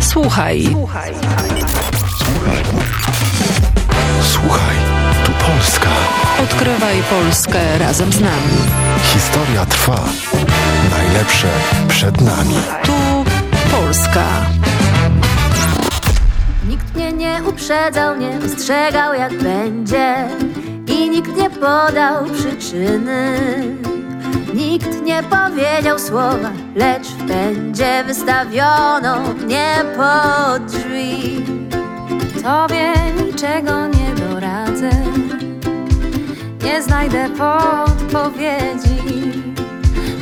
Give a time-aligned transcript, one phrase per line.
[0.00, 0.68] Słuchaj.
[0.70, 1.12] Słuchaj.
[4.22, 4.76] Słuchaj,
[5.24, 5.90] tu Polska.
[6.42, 8.58] Odkrywaj Polskę razem z nami.
[9.02, 10.00] Historia trwa.
[10.90, 11.48] Najlepsze
[11.88, 12.54] przed nami.
[12.84, 12.92] Tu
[13.70, 14.26] Polska.
[16.68, 20.28] Nikt mnie nie uprzedzał, nie ostrzegał jak będzie
[20.86, 23.38] I nikt nie podał przyczyny
[24.54, 31.44] Nikt nie powiedział słowa, lecz w pędzie wystawiono mnie pod drzwi.
[32.42, 32.92] Tobie
[33.24, 34.90] niczego nie doradzę
[36.64, 39.02] Nie znajdę podpowiedzi.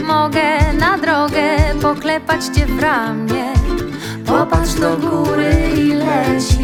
[0.04, 3.52] Mogę na drogę poklepać cię w ramię.
[4.26, 6.60] Popatrz do góry i lecisz.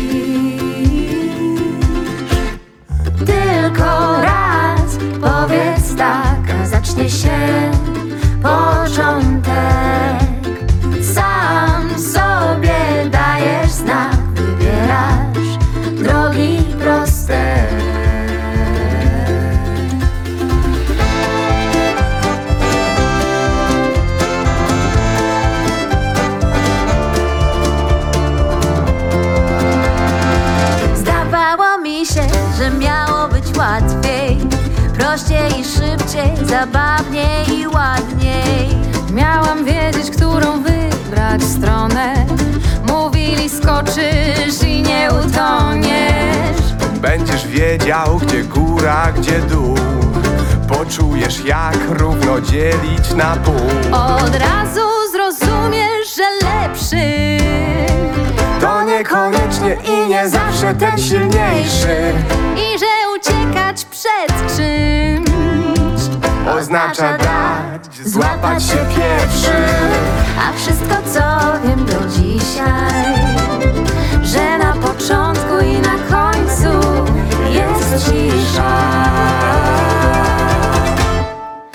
[3.26, 6.35] Tylko raz powiedz tak,
[6.96, 7.70] zacznie się
[8.42, 10.05] początek
[41.36, 42.26] wybrać stronę.
[42.88, 46.56] Mówili skoczysz i nie utoniesz
[47.00, 49.74] Będziesz wiedział, gdzie góra, gdzie dół.
[50.68, 53.96] Poczujesz, jak równo dzielić na pół.
[53.98, 54.80] Od razu
[55.12, 57.36] zrozumiesz, że lepszy
[58.60, 62.12] To niekoniecznie i nie zawsze ten silniejszy.
[62.56, 65.15] I że uciekać przed czymś
[66.54, 69.52] Oznacza dać, złapać się pierwszy.
[70.38, 71.20] A wszystko co
[71.68, 73.14] wiem do dzisiaj
[74.22, 76.80] Że na początku i na końcu
[77.50, 78.72] jest cisza.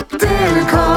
[0.09, 0.90] Tylko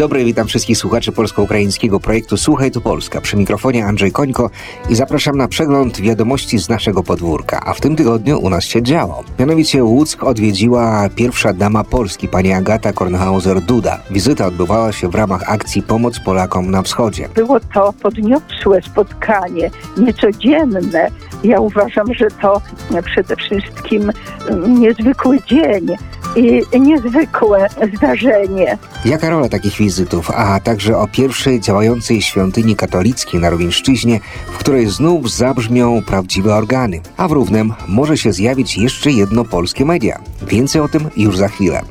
[0.00, 3.20] dobry, witam wszystkich słuchaczy polsko-ukraińskiego projektu Słuchaj tu Polska.
[3.20, 4.50] Przy mikrofonie Andrzej Końko
[4.90, 7.60] i zapraszam na przegląd wiadomości z naszego podwórka.
[7.66, 9.24] A w tym tygodniu u nas się działo.
[9.38, 13.96] Mianowicie Łuck odwiedziła pierwsza dama Polski, pani Agata Kornhauser-Duda.
[14.10, 17.28] Wizyta odbywała się w ramach akcji Pomoc Polakom na Wschodzie.
[17.34, 21.10] Było to podniosłe spotkanie, niecodzienne.
[21.44, 22.60] Ja uważam, że to
[23.04, 24.12] przede wszystkim
[24.68, 25.86] niezwykły dzień
[26.36, 28.78] i niezwykłe zdarzenie.
[29.04, 34.20] Jaka rola takich wizytów, a także o pierwszej działającej świątyni katolickiej na Rowińszczyźnie,
[34.52, 39.84] w której znów zabrzmią prawdziwe organy, a w Równem może się zjawić jeszcze jedno polskie
[39.84, 40.20] media.
[40.42, 41.82] Więcej o tym już za chwilę.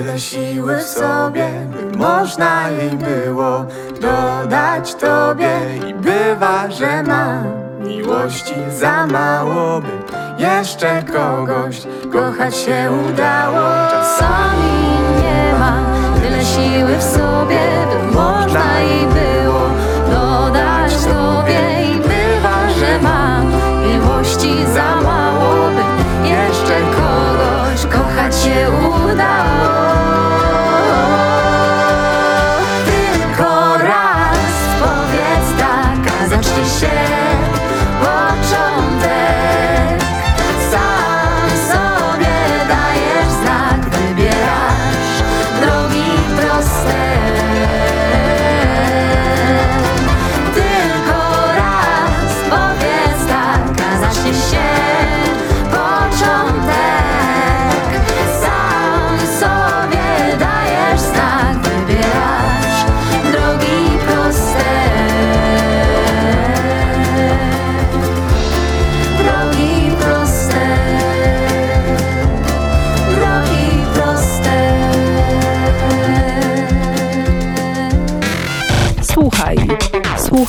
[0.00, 3.64] Tyle siły w sobie, by można jej było
[4.00, 5.60] dodać tobie.
[5.88, 7.44] I bywa, że mam
[7.80, 9.88] miłości za mało, by
[10.42, 13.90] jeszcze kogoś kochać się udało.
[13.90, 14.72] Czasami
[15.22, 15.84] nie mam
[16.20, 19.19] tyle siły w sobie, by można jej było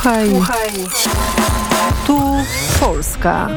[0.01, 0.30] Słuchaj.
[0.30, 0.69] Słuchaj.
[2.07, 2.18] Tu
[2.80, 3.50] Polska.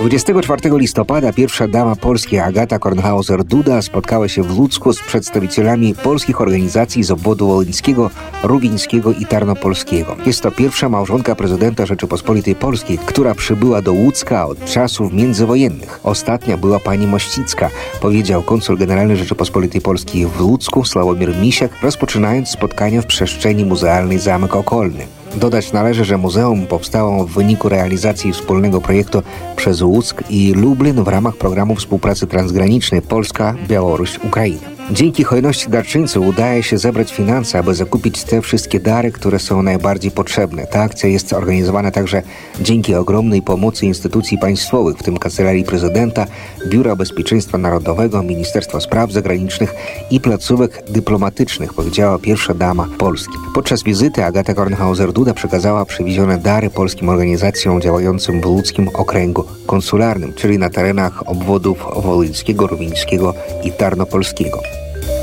[0.00, 7.02] 24 listopada pierwsza dama Polski Agata Kornhauser-Duda spotkała się w Ludzku z przedstawicielami polskich organizacji
[7.02, 8.10] z obwodu wołyńskiego,
[8.42, 10.16] rugińskiego i tarnopolskiego.
[10.26, 16.00] Jest to pierwsza małżonka prezydenta Rzeczypospolitej Polskiej, która przybyła do Łódzka od czasów międzywojennych.
[16.02, 23.02] Ostatnia była pani Mościcka, powiedział konsul generalny Rzeczypospolitej Polskiej w Ludzku Sławomir Misiak, rozpoczynając spotkanie
[23.02, 25.19] w przestrzeni muzealnej Zamek Okolny.
[25.36, 29.22] Dodać należy, że muzeum powstało w wyniku realizacji wspólnego projektu
[29.56, 34.79] przez Łuck i Lublin w ramach programu współpracy transgranicznej Polska, Białoruś, Ukraina.
[34.92, 40.10] Dzięki hojności darczyńców udaje się zebrać finanse, aby zakupić te wszystkie dary, które są najbardziej
[40.10, 40.66] potrzebne.
[40.66, 42.22] Ta akcja jest organizowana także
[42.60, 46.26] dzięki ogromnej pomocy instytucji państwowych, w tym Kancelarii Prezydenta,
[46.66, 49.74] Biura Bezpieczeństwa Narodowego, Ministerstwa Spraw Zagranicznych
[50.10, 53.34] i placówek dyplomatycznych, powiedziała pierwsza dama Polski.
[53.54, 60.58] Podczas wizyty Agata Kornhauser-Duda przekazała przywiezione dary polskim organizacjom działającym w ludzkim okręgu konsularnym, czyli
[60.58, 63.34] na terenach obwodów wołyńskiego, rumińskiego
[63.64, 64.79] i tarnopolskiego.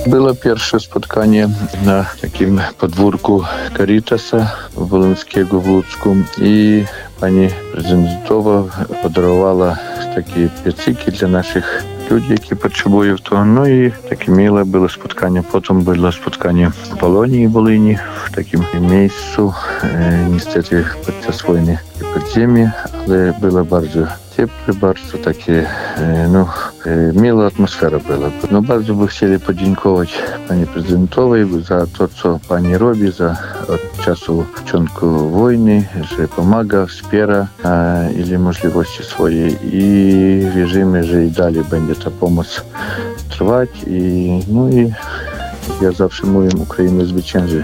[0.07, 1.50] Було перше споткання
[1.86, 3.45] на таким подворку
[3.77, 6.18] Карітаса Волинського в Луцьку.
[6.38, 6.83] І
[7.19, 8.65] пані Презентова
[9.04, 9.80] подарувала
[10.15, 13.45] такі п'яцики для наших людей, які потребують того.
[13.45, 15.44] Ну і таке миле було споткання.
[15.51, 22.68] Потім було споткання в Полонії, Волині, в такому місцю, е, місцеві під час війни і
[23.06, 24.07] але було дуже
[24.38, 26.50] ciepłe, bardzo takie, e, no,
[26.86, 28.30] e, miła atmosfera była.
[28.51, 33.38] No bardzo by chcieli podziękować pani prezydentowej za to, co pani robi, za
[33.68, 35.88] od czasu początku wojny,
[36.18, 42.63] że pomaga, wspiera e, ile możliwości swoje i wierzymy, że i dalej będzie ta pomoc
[43.30, 44.92] trwać i no i
[45.81, 47.63] ja zawsze mówię, Ukraina zwycięży.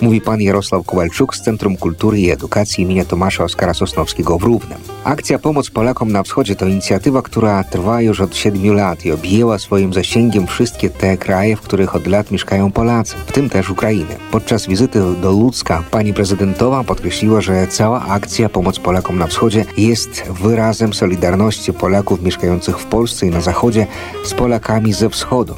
[0.00, 4.78] Mówi pan Jarosław Kowalczuk z Centrum Kultury i Edukacji imienia Tomasza Oskara Sosnowskiego w Równem.
[5.04, 9.58] Akcja Pomoc Polakom na Wschodzie to inicjatywa, która trwa już od siedmiu lat i objęła
[9.58, 14.16] swoim zasięgiem wszystkie te kraje, w których od lat mieszkają Polacy, w tym też Ukrainę.
[14.30, 20.22] Podczas wizyty do Ludzka pani prezydentowa podkreśliła, że cała akcja Pomoc Polakom na Wschodzie jest
[20.22, 23.86] wyrazem solidarności Polaków mieszkających w Polsce i na Zachodzie
[24.24, 25.54] z Polakami ze Wschodu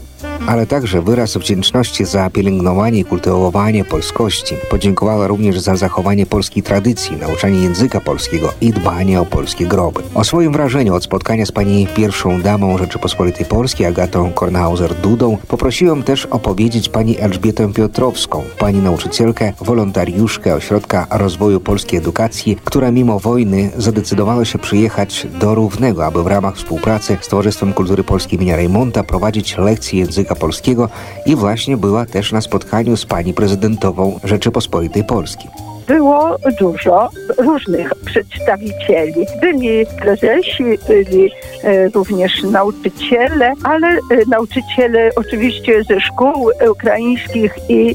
[0.46, 4.54] ale także wyraz wdzięczności za pielęgnowanie i kultywowanie polskości.
[4.70, 10.02] Podziękowała również za zachowanie polskiej tradycji, nauczanie języka polskiego i dbanie o polskie groby.
[10.14, 16.26] O swoim wrażeniu od spotkania z pani pierwszą damą Rzeczypospolitej Polskiej, Agatą Kornhauser-Dudą, poprosiłem też
[16.26, 24.44] opowiedzieć pani Elżbietę Piotrowską, pani nauczycielkę, wolontariuszkę Ośrodka Rozwoju Polskiej Edukacji, która mimo wojny zadecydowała
[24.44, 29.58] się przyjechać do Równego, aby w ramach współpracy z Towarzystwem Kultury Polskiej imienia Rejmonta prowadzić
[29.58, 30.88] lekcje języka polskiego
[31.26, 35.50] i właśnie była też na spotkaniu z pani prezydentową Rzeczypospolitej Polskiej.
[35.86, 37.08] było dużo
[37.38, 39.26] różnych przedstawicieli.
[39.40, 41.30] Byli prezesi, byli
[41.64, 43.98] e, również nauczyciele, ale e,
[44.28, 47.94] nauczyciele oczywiście ze szkół ukraińskich i e,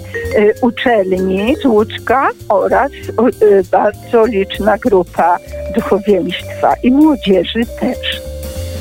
[0.62, 2.92] uczelni z Łódzka oraz
[3.72, 5.38] bardzo liczna grupa
[5.76, 8.07] duchowieństwa i młodzieży też.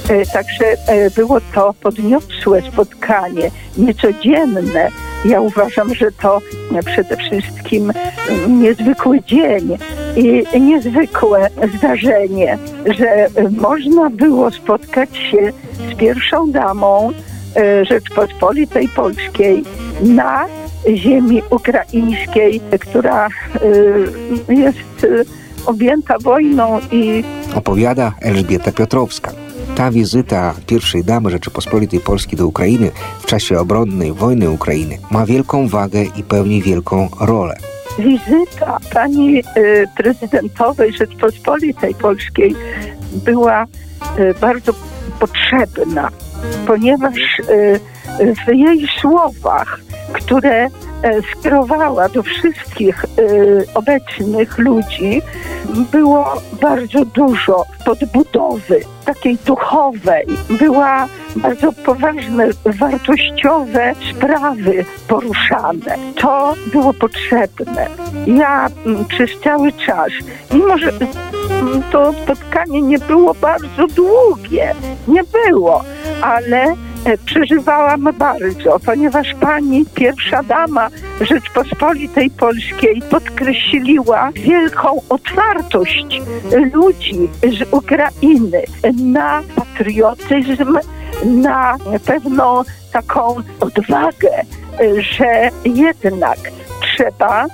[0.08, 4.88] E, Także e, było to podniosłe spotkanie, niecodzienne.
[5.24, 6.40] Ja uważam, że to
[6.74, 7.92] e, przede wszystkim
[8.28, 9.78] mm, niezwykły dzień
[10.16, 11.48] i niezwykłe
[11.78, 15.52] zdarzenie, że można było spotkać się
[15.90, 17.12] z pierwszą damą
[17.82, 19.64] Rzeczpospolitej Polskiej
[20.02, 20.46] na
[20.94, 23.28] ziemi ukraińskiej, która
[24.48, 25.06] jest
[25.66, 29.45] objęta wojną i Opowiada Elżbieta Piotrowska.
[29.74, 35.68] Ta wizyta pierwszej damy Rzeczypospolitej Polskiej do Ukrainy w czasie obronnej wojny Ukrainy ma wielką
[35.68, 37.56] wagę i pełni wielką rolę.
[37.98, 39.42] wizyta pani y,
[39.96, 42.54] prezydentowej Rzeczpospolitej Polskiej
[43.12, 44.72] była y, bardzo
[45.20, 46.10] potrzebna,
[46.66, 47.80] ponieważ y,
[48.46, 49.80] w jej słowach,
[50.16, 50.68] które e,
[51.22, 55.22] skierowała do wszystkich y, obecnych ludzi,
[55.92, 60.26] było bardzo dużo podbudowy, takiej duchowej.
[60.58, 61.06] Była
[61.36, 65.96] bardzo poważne, wartościowe sprawy poruszane.
[66.20, 67.86] To było potrzebne.
[68.26, 70.08] Ja mm, przez cały czas,
[70.52, 70.92] mimo że
[71.92, 74.74] to spotkanie nie było bardzo długie,
[75.08, 75.84] nie było,
[76.22, 76.74] ale e,
[77.26, 80.88] przeżywałam bardzo, ponieważ pani pierwsza dama
[81.20, 86.20] Rzeczpospolitej Polskiej podkreśliła wielką otwartość
[86.72, 88.62] ludzi z Ukrainy
[89.02, 90.78] na patriotyzm,
[91.24, 94.30] na pewną taką odwagę,
[94.98, 96.38] że jednak
[96.82, 97.46] trzeba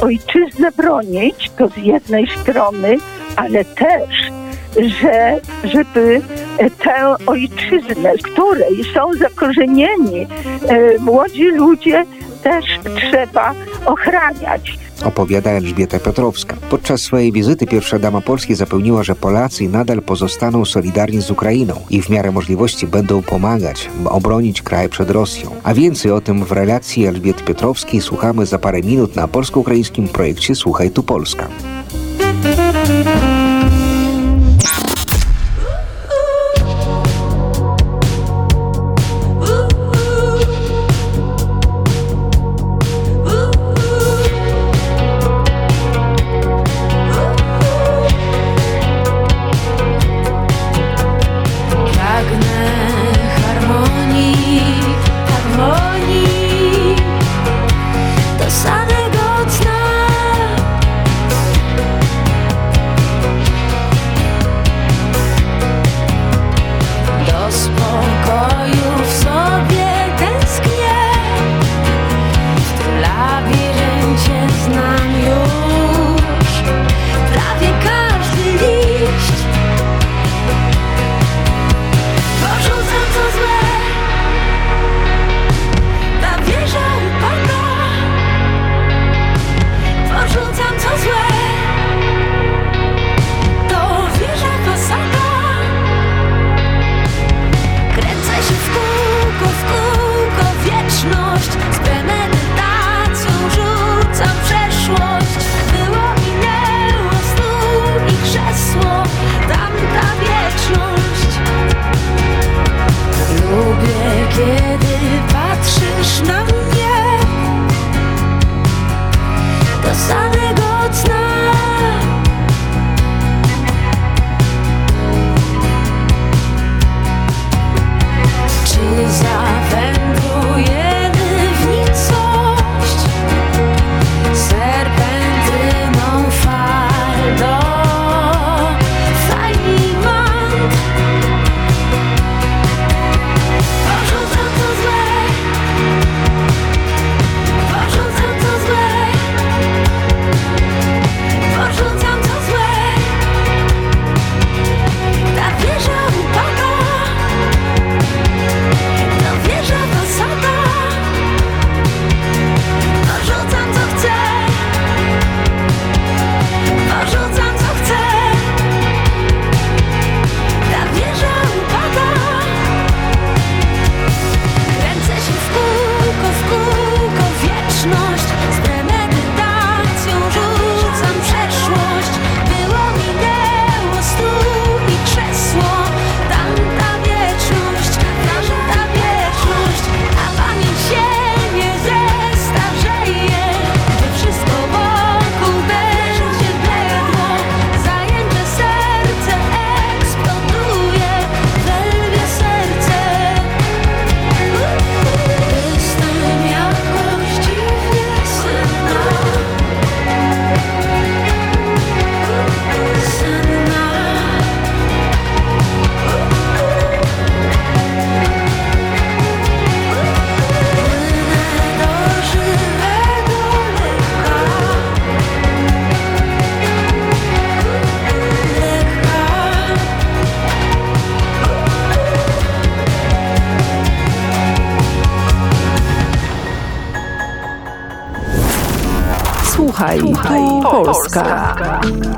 [0.00, 2.96] ojczyznę bronić, to z jednej strony,
[3.36, 4.30] ale też,
[4.76, 10.26] że żeby e, tę ojczyznę, z której są zakorzenieni
[10.68, 12.04] e, młodzi ludzie,
[12.42, 12.64] też
[12.96, 13.54] trzeba
[13.86, 14.78] ochraniać.
[15.04, 16.56] Opowiada Elżbieta Piotrowska.
[16.70, 22.02] Podczas swojej wizyty pierwsza dama Polski zapewniła, że Polacy nadal pozostaną solidarni z Ukrainą i
[22.02, 25.50] w miarę możliwości będą pomagać, by obronić kraj przed Rosją.
[25.62, 30.54] A więcej o tym w relacji Elżbiety Piotrowskiej słuchamy za parę minut na polsko-ukraińskim projekcie
[30.54, 31.48] Słuchaj tu Polska.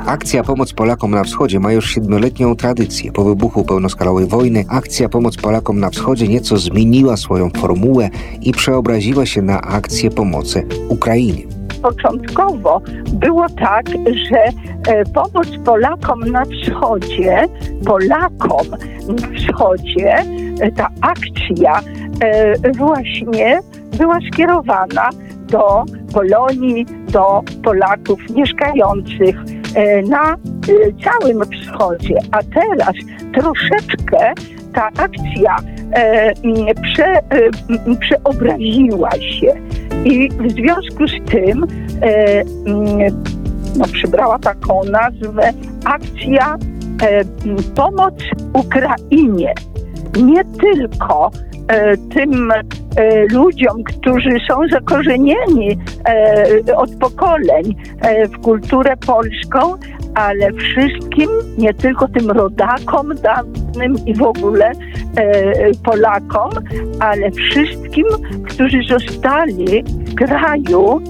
[0.09, 3.11] Akcja Pomoc Polakom na Wschodzie ma już siedmioletnią tradycję.
[3.11, 8.09] Po wybuchu pełnoskalowej wojny akcja Pomoc Polakom na Wschodzie nieco zmieniła swoją formułę
[8.41, 11.43] i przeobraziła się na akcję pomocy Ukrainie.
[11.81, 12.81] Początkowo
[13.13, 13.85] było tak,
[14.29, 14.37] że
[14.87, 17.47] e, pomoc Polakom na wschodzie,
[17.85, 18.67] Polakom
[19.07, 20.15] na wschodzie,
[20.61, 21.81] e, ta akcja
[22.21, 23.59] e, właśnie
[23.97, 25.09] była skierowana
[25.49, 29.35] do Polonii, do Polaków mieszkających
[30.09, 30.37] na e,
[31.03, 32.15] całym wschodzie.
[32.31, 32.93] A teraz
[33.33, 34.33] troszeczkę
[34.73, 35.55] ta akcja
[35.91, 36.33] e,
[36.81, 37.21] prze, e,
[37.99, 39.53] przeobraziła się
[40.05, 41.65] i w związku z tym
[42.01, 42.43] e,
[43.77, 45.53] no, przybrała taką nazwę
[45.85, 46.57] akcja
[47.01, 47.25] e,
[47.75, 48.13] Pomoc
[48.53, 49.53] Ukrainie.
[50.23, 51.48] Nie tylko e,
[52.13, 52.55] tym e,
[53.33, 55.77] ludziom, którzy są zakorzenieni
[56.67, 59.59] e, od pokoleń e, w kulturę polską,
[60.15, 64.73] ale wszystkim, nie tylko tym rodakom dawnym i w ogóle e,
[65.83, 66.49] Polakom,
[66.99, 68.05] ale wszystkim,
[68.45, 71.01] którzy zostali w kraju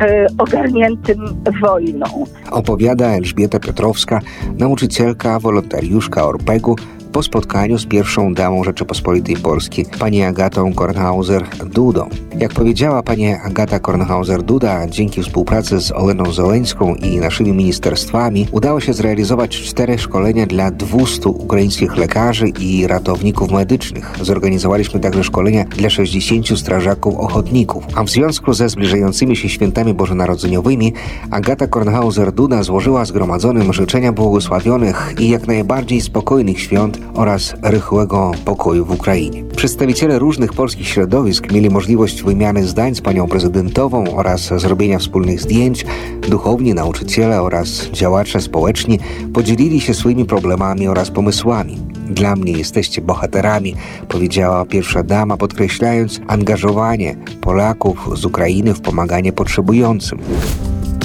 [0.00, 1.18] e, ogarniętym
[1.62, 2.06] wojną.
[2.50, 4.20] Opowiada Elżbieta Piotrowska,
[4.58, 6.76] nauczycielka, wolontariuszka Orpegu,
[7.12, 12.08] po spotkaniu z pierwszą damą Rzeczypospolitej Polskiej, pani Agatą Kornhauser-Dudą.
[12.38, 18.92] Jak powiedziała pani Agata Kornhauser-Duda, dzięki współpracy z Oleną Zoleńską i naszymi ministerstwami udało się
[18.92, 24.12] zrealizować cztery szkolenia dla 200 ukraińskich lekarzy i ratowników medycznych.
[24.22, 27.84] Zorganizowaliśmy także szkolenia dla 60 strażaków ochotników.
[27.94, 30.92] A w związku ze zbliżającymi się świętami bożonarodzeniowymi
[31.30, 38.90] Agata Kornhauser-Duda złożyła zgromadzonym życzenia błogosławionych i jak najbardziej spokojnych świąt oraz rychłego pokoju w
[38.90, 39.44] Ukrainie.
[39.44, 45.86] Przedstawiciele różnych polskich środowisk mieli możliwość wymiany zdań z panią prezydentową oraz zrobienia wspólnych zdjęć.
[46.28, 48.98] Duchowni, nauczyciele oraz działacze społeczni
[49.34, 51.78] podzielili się swoimi problemami oraz pomysłami.
[52.08, 53.74] Dla mnie jesteście bohaterami,
[54.08, 60.18] powiedziała pierwsza dama, podkreślając angażowanie Polaków z Ukrainy w pomaganie potrzebującym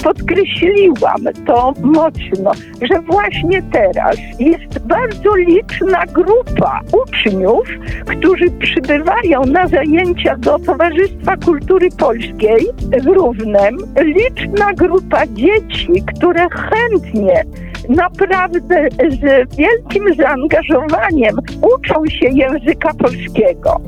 [0.03, 2.51] podkreśliłam to mocno,
[2.91, 7.67] że właśnie teraz jest bardzo liczna grupa uczniów,
[8.05, 12.67] którzy przybywają na zajęcia do Towarzystwa Kultury Polskiej
[13.03, 13.77] w Równem.
[14.01, 17.43] Liczna grupa dzieci, które chętnie
[17.89, 23.81] naprawdę z wielkim zaangażowaniem uczą się języka polskiego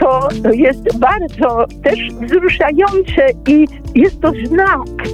[0.00, 5.08] to jest bardzo też wzruszające i jest to znak,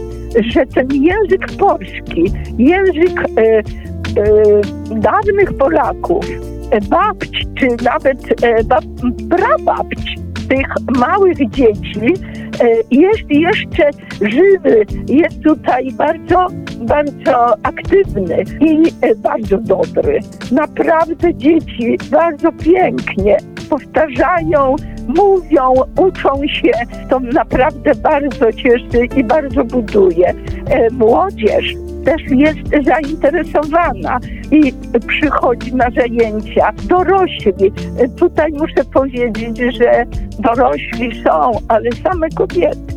[0.52, 3.62] że ten język polski, język e, e,
[5.00, 6.26] dawnych Polaków,
[6.70, 8.84] e, babci, czy nawet e, bab,
[9.30, 10.66] prababci tych
[10.98, 12.14] małych dzieci
[12.60, 16.46] e, jest jeszcze żywy, jest tutaj bardzo,
[16.80, 20.20] bardzo aktywny i e, bardzo dobry.
[20.52, 23.36] Naprawdę dzieci bardzo pięknie
[23.70, 24.76] powtarzają,
[25.16, 26.72] mówią, uczą się.
[27.10, 30.34] To naprawdę bardzo cieszy i bardzo buduje.
[30.66, 34.20] E, Młodzież też jest zainteresowana
[34.50, 34.72] i
[35.06, 36.72] przychodzi na zajęcia.
[36.88, 40.06] Dorośli, e, tutaj muszę powiedzieć, że
[40.38, 42.94] dorośli są, ale same kobiety,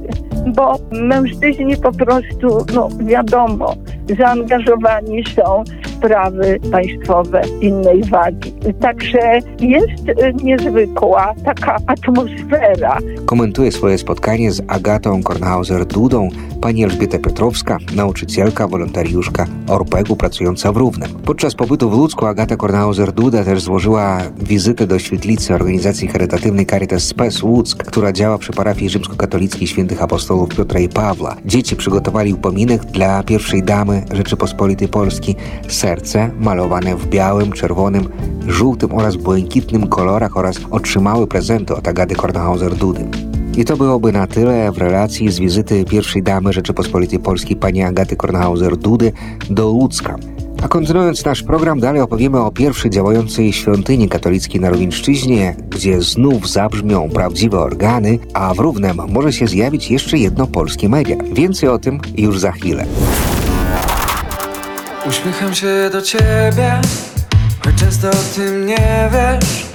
[0.47, 3.75] bo mężczyźni po prostu, no wiadomo,
[4.17, 8.53] zaangażowani są w sprawy państwowe innej wagi.
[8.79, 12.97] Także jest e, niezwykła taka atmosfera.
[13.25, 16.29] Komentuje swoje spotkanie z Agatą Kornhauser-Dudą
[16.61, 21.09] pani Elżbieta Piotrowska, nauczycielka, wolontariuszka Orpegu pracująca w Równem.
[21.25, 27.43] Podczas pobytu w Ludzku Agata Kornhauser-Duda też złożyła wizytę do świetlicy organizacji charytatywnej Caritas Spes
[27.43, 31.35] Łódzk, która działa przy parafii rzymskokatolickiej świętych apostołów Piotra i Pawła.
[31.45, 35.35] Dzieci przygotowali upominek dla pierwszej damy Rzeczypospolitej Polski
[35.67, 38.09] serce malowane w białym, czerwonym,
[38.47, 43.05] żółtym oraz błękitnym kolorach oraz otrzymały prezenty od Agaty Kornhauser-Dudy.
[43.57, 48.15] I to byłoby na tyle w relacji z wizyty pierwszej damy Rzeczypospolitej Polskiej pani Agaty
[48.15, 49.11] Kornhauser-Dudy
[49.49, 50.15] do Łódzka.
[50.63, 56.49] A kontynuując nasz program, dalej opowiemy o pierwszej działającej świątyni katolickiej na Rówieńszczyźnie, gdzie znów
[56.49, 61.15] zabrzmią prawdziwe organy, a w Równem może się zjawić jeszcze jedno polskie media.
[61.33, 62.85] Więcej o tym już za chwilę.
[65.09, 66.81] Uśmiecham się do ciebie,
[67.65, 69.65] choć często o tym nie wiesz.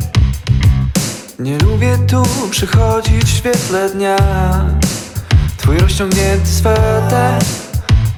[1.38, 4.16] Nie lubię tu przychodzić w świetle dnia.
[5.56, 7.42] Twój rozciągnięty sweter,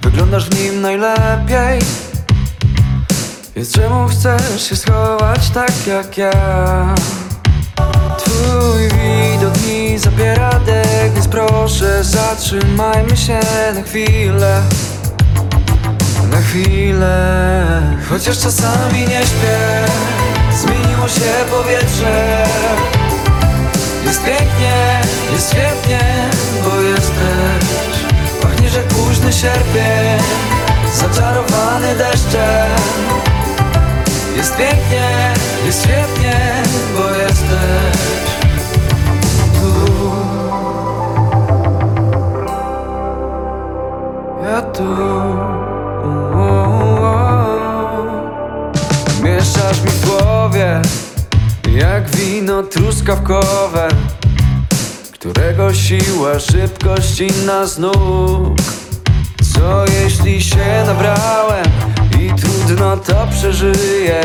[0.03, 2.10] wyglądasz w nim najlepiej.
[3.61, 6.33] Więc czemu chcesz się schować tak jak ja?
[8.19, 13.41] Twój widok mi zabiera dech, więc proszę zatrzymajmy się
[13.75, 14.63] na chwilę.
[16.31, 17.99] Na chwilę.
[18.11, 19.87] Chociaż czasami nie śpię.
[20.57, 22.45] Zmieniło się powietrze.
[24.05, 25.01] Jest pięknie,
[25.33, 26.01] jest świetnie
[26.65, 28.01] Bo jesteś.
[28.43, 30.21] Pachniesz jak późny sierpień
[30.95, 33.30] Zaczarowany deszczem
[34.37, 35.35] Jest pięknie,
[35.67, 36.63] jest świetnie
[36.97, 38.01] Bo jesteś
[39.55, 39.91] tu.
[44.45, 44.85] Ja tu.
[49.23, 50.83] Mieszasz mi w głowie
[51.75, 53.89] Jak wino truskawkowe
[55.13, 58.59] Którego siła, szybkość inna z nóg.
[59.55, 61.65] Co jeśli się nabrałem
[62.21, 64.21] I trudno to przeżyję.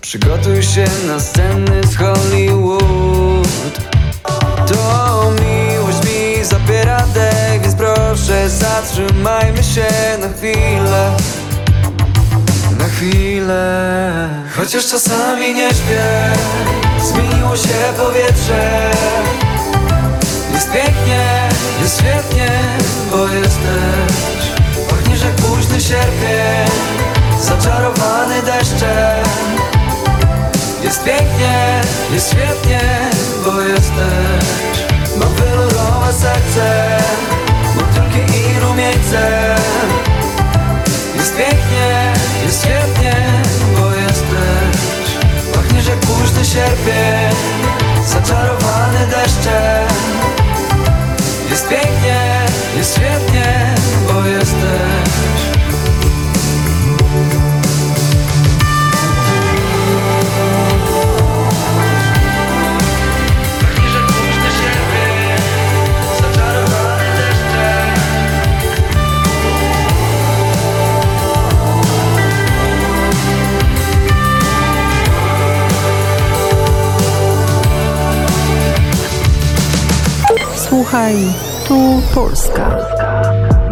[0.00, 3.80] Przygotuj się na sceny z Hollywood.
[4.66, 9.88] To miłość mi zabiera dech Więc proszę zatrzymajmy się
[10.20, 11.16] na chwilę.
[12.94, 14.28] Chwilę.
[14.56, 16.32] Chociaż czasami nie śpię
[17.02, 18.90] Zmieniło się powietrze.
[20.52, 21.48] Jest pięknie,
[21.82, 22.50] jest świetnie,
[23.10, 24.33] bo jesteś
[25.14, 26.70] Pachniesz jak późny sierpień
[27.40, 29.24] Zaczarowany deszczem.
[30.82, 31.80] Jest pięknie,
[32.12, 32.80] jest świetnie,
[33.44, 34.84] bo jesteś.
[35.16, 36.98] Mam wielurowe serce
[37.76, 39.54] Motylki i rumieńce.
[41.16, 42.12] Jest pięknie,
[42.44, 43.14] jest świetnie,
[43.78, 45.14] bo jesteś.
[45.54, 47.36] Pachniesz jak późny sierpień
[48.06, 49.88] Zaczarowany deszczem.
[51.50, 52.40] Jest pięknie,
[52.76, 53.74] jest świetnie,
[54.12, 55.03] bo jesteś
[80.84, 81.16] Słuchaj,
[81.68, 82.93] tu Polska.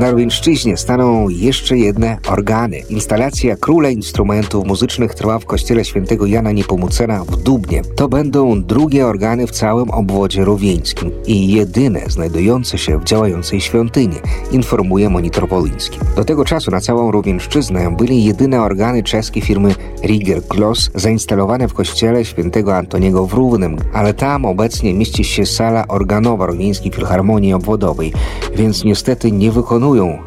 [0.02, 2.78] Na Rubinszczyźnie staną jeszcze jedne organy.
[2.90, 7.82] Instalacja Króla Instrumentów Muzycznych trwa w kościele świętego Jana Niepomucena w Dubnie.
[7.96, 14.16] To będą drugie organy w całym obwodzie rówieńskim i jedyne znajdujące się w działającej świątyni,
[14.52, 15.98] informuje Monitor Wolyński.
[16.16, 21.74] Do tego czasu na całą Rówieńszczyznę byli jedyne organy czeskiej firmy Rieger Kloss zainstalowane w
[21.74, 28.12] kościele świętego Antoniego w Równym, ale tam obecnie mieści się sala organowa Rówieńskiej Filharmonii Obwodowej,
[28.56, 29.50] więc niestety nie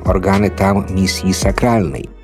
[0.05, 2.14] organy tam misji sakralnej.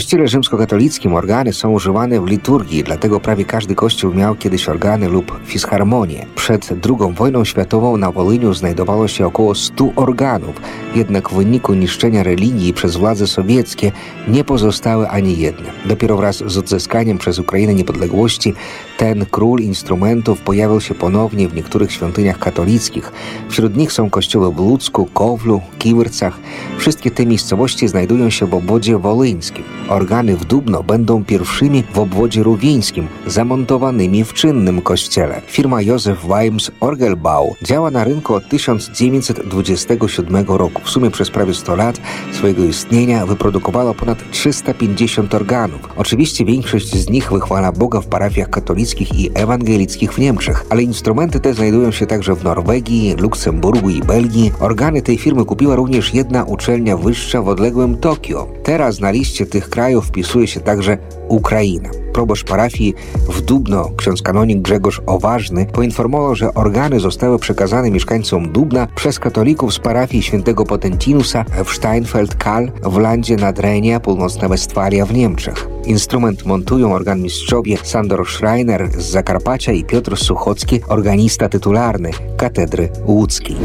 [0.00, 5.40] Kościele rzymskokatolickim organy są używane w liturgii, dlatego prawie każdy kościół miał kiedyś organy lub
[5.44, 6.26] fisharmonię.
[6.34, 10.60] Przed II wojną światową na Wolyniu znajdowało się około 100 organów,
[10.94, 13.92] jednak w wyniku niszczenia religii przez władze sowieckie
[14.28, 15.70] nie pozostały ani jedne.
[15.86, 18.54] Dopiero wraz z odzyskaniem przez Ukrainę niepodległości
[18.98, 23.12] ten król instrumentów pojawił się ponownie w niektórych świątyniach katolickich.
[23.48, 26.38] Wśród nich są kościoły w Ludzku, Kowlu, Kiwyrcach.
[26.78, 29.64] Wszystkie te miejscowości znajdują się w obwodzie wolyńskim.
[29.90, 35.42] Organy w Dubno będą pierwszymi w obwodzie rówieńskim, zamontowanymi w czynnym kościele.
[35.46, 40.82] Firma Józef Weims Orgelbau działa na rynku od 1927 roku.
[40.84, 42.00] W sumie przez prawie 100 lat
[42.32, 45.80] swojego istnienia wyprodukowała ponad 350 organów.
[45.96, 51.40] Oczywiście większość z nich wychwala Boga w parafiach katolickich i ewangelickich w Niemczech, ale instrumenty
[51.40, 54.52] te znajdują się także w Norwegii, Luksemburgu i Belgii.
[54.60, 58.48] Organy tej firmy kupiła również jedna uczelnia wyższa w odległym Tokio.
[58.62, 61.90] Teraz na liście tych krajów wpisuje się także Ukraina.
[62.12, 62.94] Proboszcz parafii
[63.28, 69.74] w Dubno, ksiądz kanonik Grzegorz Oważny, poinformował, że organy zostały przekazane mieszkańcom Dubna przez katolików
[69.74, 75.68] z parafii świętego Potentinusa w Steinfeld-Kal w landzie Nadrenia, północna Westfalia w Niemczech.
[75.84, 83.56] Instrument montują organmistrzowie Sandor Schreiner z Zakarpacia i Piotr Suchocki, organista tytularny Katedry Łódzkiej.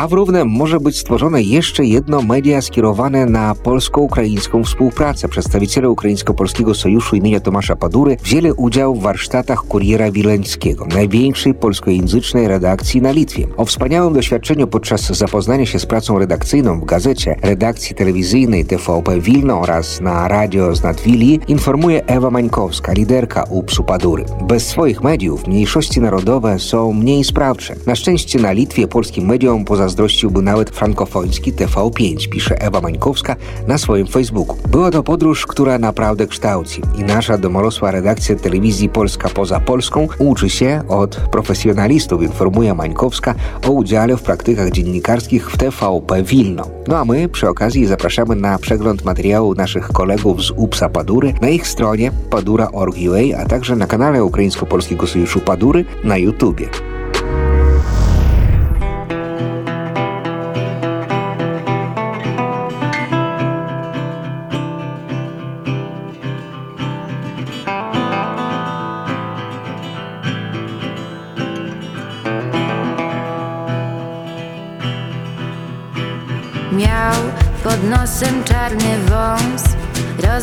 [0.00, 5.28] A w Równem może być stworzone jeszcze jedno media skierowane na polsko-ukraińską współpracę.
[5.28, 13.02] Przedstawiciele Ukraińsko-Polskiego Sojuszu imienia Tomasza Padury wzięli udział w warsztatach Kuriera Wileńskiego, największej polskojęzycznej redakcji
[13.02, 13.46] na Litwie.
[13.56, 19.60] O wspaniałym doświadczeniu podczas zapoznania się z pracą redakcyjną w gazecie, redakcji telewizyjnej TVP Wilno
[19.60, 24.24] oraz na radio z Nadwili informuje Ewa Mańkowska, liderka UPS-u Padury.
[24.48, 27.74] Bez swoich mediów mniejszości narodowe są mniej sprawcze.
[27.86, 34.06] Na szczęście na Litwie polskim mediom pozazdrościłby nawet frankofoński TV5, pisze Ewa Mańkowska na swoim
[34.06, 34.56] Facebooku.
[34.68, 40.50] Była to podróż, która naprawdę kształci i nasza domorosła redakcja telewizji Polska poza Polską uczy
[40.50, 43.34] się od profesjonalistów, informuje Mańkowska
[43.66, 46.66] o udziale w praktykach dziennikarskich w TVP Wilno.
[46.88, 51.48] No a my przy okazji zapraszamy na przegląd materiału naszych kolegów z UPSA Padury na
[51.48, 56.89] ich stronie padura.org.ua, a także na kanale Ukraińsko-Polskiego Sojuszu Padury na YouTubie.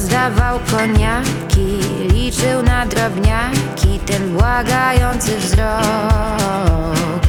[0.07, 1.79] Rozdawał koniaki
[2.13, 7.21] Liczył na drobniaki Ten błagający wzrok.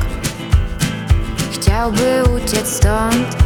[1.52, 3.36] Chciałby uciec stąd.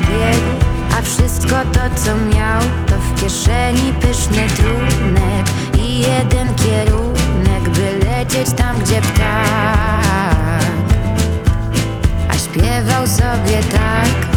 [0.00, 0.64] Biegł,
[0.98, 5.46] a wszystko to co miał To w kieszeni pyszny trunek
[5.78, 10.64] I jeden kierunek By lecieć tam gdzie ptak.
[12.28, 14.33] A śpiewał sobie tak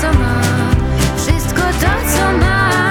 [0.00, 0.76] co mam
[1.16, 2.87] Wszystko to co mam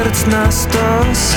[0.00, 1.36] serc na stos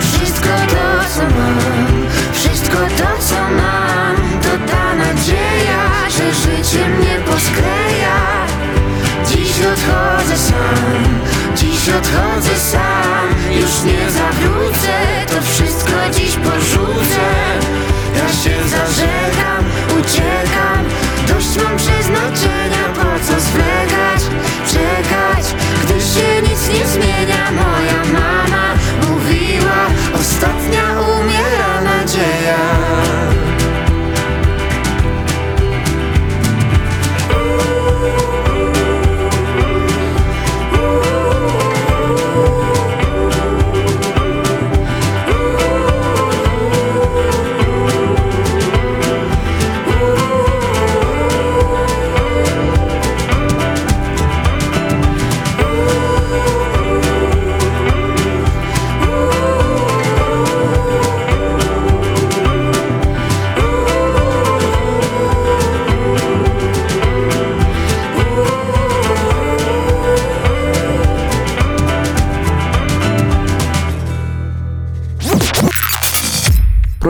[0.00, 8.18] Wszystko to, co mam, wszystko to, co mam, to ta nadzieja, że życie mnie poskleja.
[9.28, 11.20] Dziś odchodzę sam,
[11.56, 14.94] dziś odchodzę sam, już nie zawrócę,
[15.26, 17.28] to wszystko dziś porzucę.
[18.16, 19.64] Ja się zażegam,
[20.00, 20.84] uciekam,
[21.28, 22.01] dość mam przeznaczenia,
[26.72, 27.50] nie zmienia.
[27.50, 28.74] Moja mama
[29.08, 30.81] mówiła, ostatnia